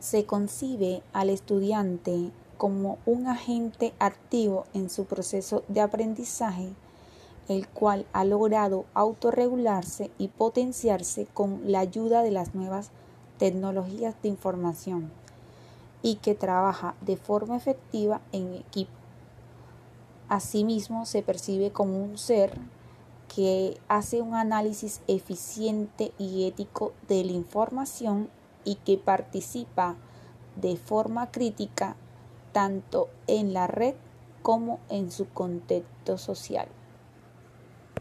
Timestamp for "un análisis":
24.20-25.00